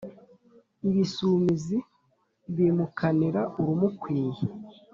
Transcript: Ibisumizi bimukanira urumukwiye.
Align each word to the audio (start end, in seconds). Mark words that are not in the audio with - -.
Ibisumizi 0.89 1.77
bimukanira 2.55 3.41
urumukwiye. 3.59 4.43